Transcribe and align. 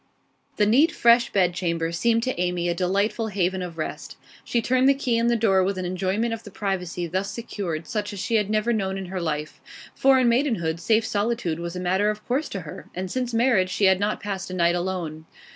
The 0.55 0.65
neat, 0.65 0.91
fresh 0.91 1.31
bedchamber 1.31 1.91
seemed 1.91 2.23
to 2.23 2.39
Amy 2.41 2.67
a 2.67 2.73
delightful 2.73 3.27
haven 3.27 3.61
of 3.61 3.77
rest. 3.77 4.17
She 4.43 4.59
turned 4.59 4.89
the 4.89 4.95
key 4.95 5.15
in 5.15 5.27
the 5.27 5.35
door 5.35 5.63
with 5.63 5.77
an 5.77 5.85
enjoyment 5.85 6.33
of 6.33 6.41
the 6.41 6.49
privacy 6.49 7.05
thus 7.05 7.29
secured 7.29 7.85
such 7.85 8.11
as 8.11 8.17
she 8.17 8.33
had 8.37 8.49
never 8.49 8.73
known 8.73 8.97
in 8.97 9.05
her 9.13 9.21
life; 9.21 9.61
for 9.93 10.17
in 10.17 10.27
maidenhood 10.27 10.79
safe 10.79 11.05
solitude 11.05 11.59
was 11.59 11.75
a 11.75 11.79
matter 11.79 12.09
of 12.09 12.25
course 12.27 12.49
to 12.49 12.61
her, 12.61 12.89
and 12.95 13.11
since 13.11 13.31
marriage 13.31 13.69
she 13.69 13.85
had 13.85 13.99
not 13.99 14.19
passed 14.19 14.49
a 14.49 14.55
night 14.55 14.73
alone. 14.73 15.27